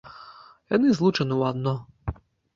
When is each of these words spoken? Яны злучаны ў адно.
Яны 0.75 0.87
злучаны 1.01 1.33
ў 1.39 1.43
адно. 1.53 1.75